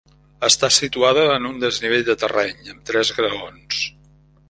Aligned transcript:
Està 0.45 0.69
situada 0.77 1.27
en 1.35 1.45
un 1.51 1.61
desnivell 1.65 2.09
de 2.09 2.17
terreny, 2.25 2.67
amb 2.75 2.91
tres 2.91 3.17
graons. 3.21 3.89